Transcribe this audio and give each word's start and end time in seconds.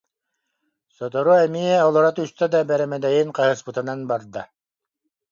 Сотору 0.99 1.33
эмиэ 1.45 1.75
олоро 1.87 2.11
түстэ 2.17 2.45
да 2.53 2.59
бэрэмэдэйин 2.69 3.29
хаһыспытынан 3.37 3.99
барда 4.09 4.43